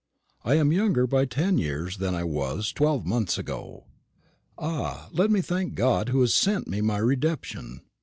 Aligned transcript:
I 0.43 0.55
am 0.55 0.71
younger 0.71 1.05
by 1.05 1.25
ten 1.25 1.59
years 1.59 1.97
than 1.97 2.15
I 2.15 2.23
was 2.23 2.71
twelve 2.73 3.05
months 3.05 3.37
ago. 3.37 3.83
Ah, 4.57 5.07
let 5.11 5.29
me 5.29 5.41
thank 5.41 5.75
God, 5.75 6.09
who 6.09 6.21
has 6.21 6.33
sent 6.33 6.67
me 6.67 6.81
my 6.81 6.97
redemption. 6.97 7.81